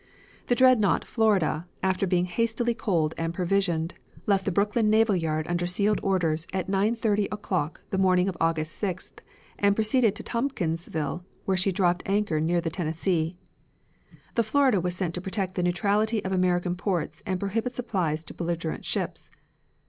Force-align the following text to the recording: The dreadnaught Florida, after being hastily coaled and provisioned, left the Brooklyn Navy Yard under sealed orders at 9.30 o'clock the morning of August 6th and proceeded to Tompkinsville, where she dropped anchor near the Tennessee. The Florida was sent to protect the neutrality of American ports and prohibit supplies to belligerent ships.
The 0.47 0.55
dreadnaught 0.55 1.05
Florida, 1.05 1.67
after 1.83 2.07
being 2.07 2.25
hastily 2.25 2.73
coaled 2.73 3.13
and 3.19 3.35
provisioned, 3.35 3.93
left 4.25 4.45
the 4.45 4.51
Brooklyn 4.51 4.89
Navy 4.89 5.19
Yard 5.19 5.47
under 5.47 5.67
sealed 5.67 5.99
orders 6.01 6.47
at 6.53 6.65
9.30 6.67 7.27
o'clock 7.31 7.81
the 7.91 7.99
morning 7.99 8.27
of 8.27 8.35
August 8.41 8.81
6th 8.81 9.19
and 9.59 9.75
proceeded 9.75 10.15
to 10.15 10.23
Tompkinsville, 10.23 11.23
where 11.45 11.55
she 11.57 11.71
dropped 11.71 12.01
anchor 12.07 12.39
near 12.39 12.61
the 12.61 12.71
Tennessee. 12.71 13.37
The 14.33 14.41
Florida 14.41 14.81
was 14.81 14.95
sent 14.95 15.13
to 15.13 15.21
protect 15.21 15.53
the 15.53 15.61
neutrality 15.61 16.25
of 16.25 16.31
American 16.31 16.75
ports 16.75 17.21
and 17.27 17.39
prohibit 17.39 17.75
supplies 17.75 18.23
to 18.23 18.33
belligerent 18.33 18.83
ships. 18.83 19.29